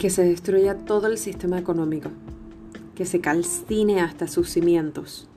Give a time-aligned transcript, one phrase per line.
[0.00, 2.08] Que se destruya todo el sistema económico,
[2.94, 5.28] que se calcine hasta sus cimientos,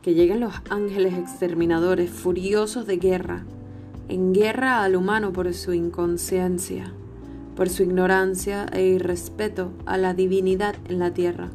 [0.00, 3.44] que lleguen los ángeles exterminadores furiosos de guerra,
[4.08, 6.94] en guerra al humano por su inconsciencia,
[7.56, 11.50] por su ignorancia e irrespeto a la divinidad en la tierra,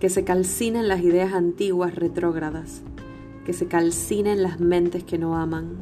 [0.00, 2.82] que se calcinen las ideas antiguas retrógradas,
[3.46, 5.78] que se calcinen las mentes que no aman,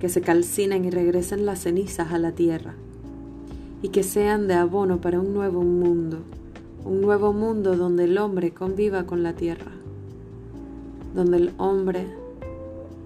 [0.00, 2.74] que se calcinen y regresen las cenizas a la tierra,
[3.82, 6.18] y que sean de abono para un nuevo mundo,
[6.84, 9.72] un nuevo mundo donde el hombre conviva con la tierra,
[11.14, 12.06] donde el hombre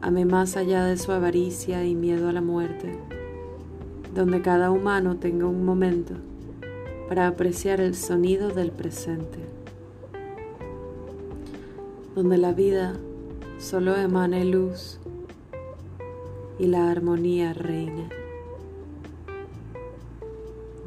[0.00, 2.98] ame más allá de su avaricia y miedo a la muerte,
[4.14, 6.14] donde cada humano tenga un momento
[7.08, 9.38] para apreciar el sonido del presente,
[12.14, 12.94] donde la vida
[13.58, 14.98] solo emane luz
[16.58, 18.21] y la armonía reine.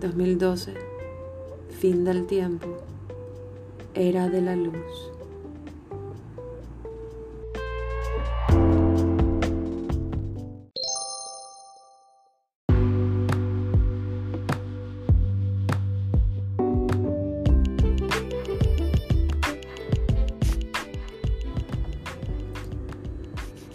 [0.05, 0.75] 2012,
[1.79, 2.67] fin del tiempo,
[3.95, 4.75] era de la luz.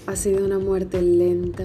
[0.06, 1.64] Ha sido una muerte lenta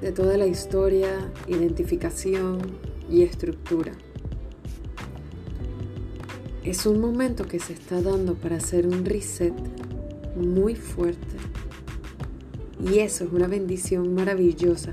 [0.00, 3.92] de toda la historia, identificación y estructura.
[6.64, 9.54] Es un momento que se está dando para hacer un reset
[10.36, 11.36] muy fuerte.
[12.84, 14.92] Y eso es una bendición maravillosa.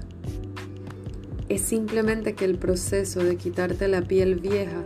[1.50, 4.84] Es simplemente que el proceso de quitarte la piel vieja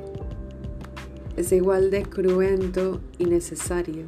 [1.35, 4.05] es igual de cruento y necesario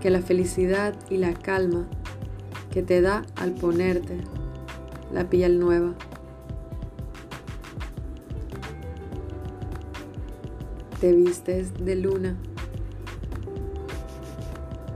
[0.00, 1.88] que la felicidad y la calma
[2.70, 4.18] que te da al ponerte
[5.12, 5.94] la piel nueva.
[11.00, 12.36] Te vistes de luna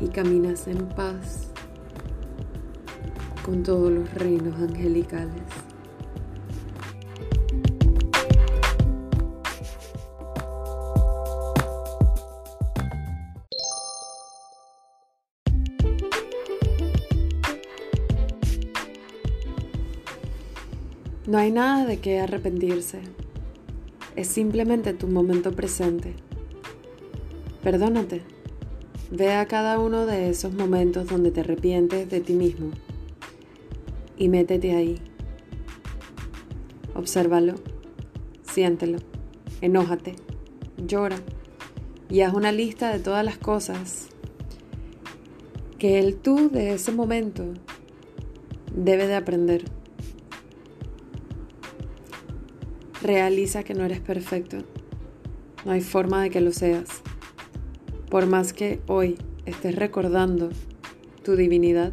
[0.01, 1.53] y caminas en paz
[3.45, 5.45] con todos los reinos angelicales.
[21.29, 23.22] No hay nada de qué arrepentirse.
[24.17, 26.15] Es simplemente tu momento presente.
[27.63, 28.23] Perdónate.
[29.11, 32.71] Ve a cada uno de esos momentos donde te arrepientes de ti mismo
[34.17, 35.01] y métete ahí.
[36.95, 37.55] Obsérvalo,
[38.43, 38.99] siéntelo,
[39.61, 40.15] enójate,
[40.87, 41.17] llora
[42.09, 44.09] y haz una lista de todas las cosas
[45.79, 47.45] que el tú de ese momento
[48.75, 49.65] debe de aprender.
[53.03, 54.59] Realiza que no eres perfecto.
[55.65, 57.03] No hay forma de que lo seas.
[58.09, 60.51] Por más que hoy estés recordando
[61.25, 61.93] tu divinidad,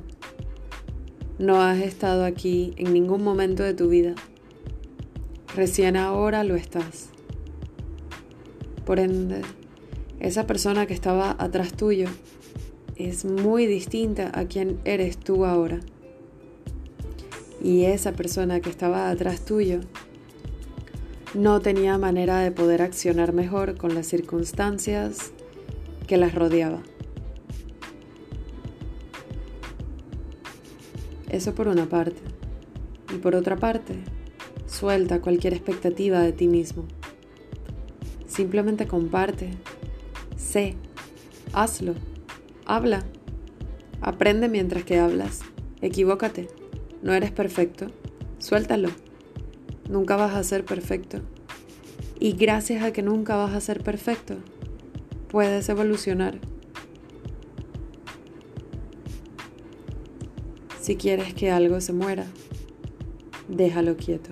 [1.40, 4.14] no has estado aquí en ningún momento de tu vida.
[5.56, 7.10] Recién ahora lo estás.
[8.86, 9.42] Por ende,
[10.20, 12.08] esa persona que estaba atrás tuyo
[12.98, 15.80] es muy distinta a quien eres tú ahora.
[17.64, 19.80] Y esa persona que estaba atrás tuyo
[21.34, 25.32] no tenía manera de poder accionar mejor con las circunstancias
[26.08, 26.82] que las rodeaba.
[31.30, 32.20] Eso por una parte.
[33.14, 33.96] Y por otra parte,
[34.66, 36.86] suelta cualquier expectativa de ti mismo.
[38.28, 39.52] Simplemente comparte,
[40.38, 40.76] sé,
[41.54, 41.94] hazlo,
[42.66, 43.04] habla,
[44.02, 45.42] aprende mientras que hablas,
[45.82, 46.48] equivócate,
[47.02, 47.88] no eres perfecto,
[48.38, 48.90] suéltalo.
[49.90, 51.20] Nunca vas a ser perfecto.
[52.20, 54.36] Y gracias a que nunca vas a ser perfecto,
[55.30, 56.40] puedes evolucionar.
[60.80, 62.26] Si quieres que algo se muera,
[63.48, 64.30] déjalo quieto.